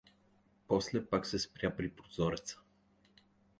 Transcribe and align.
После 0.67 1.05
пак 1.09 1.25
се 1.25 1.39
спря 1.39 1.75
при 1.77 1.89
прозореца. 1.91 2.61